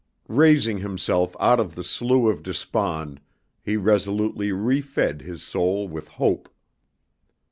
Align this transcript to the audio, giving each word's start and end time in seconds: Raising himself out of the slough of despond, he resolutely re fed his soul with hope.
Raising 0.29 0.79
himself 0.79 1.35
out 1.39 1.59
of 1.59 1.75
the 1.75 1.83
slough 1.83 2.25
of 2.33 2.41
despond, 2.41 3.21
he 3.63 3.77
resolutely 3.77 4.51
re 4.51 4.81
fed 4.81 5.21
his 5.21 5.43
soul 5.43 5.87
with 5.87 6.07
hope. 6.07 6.49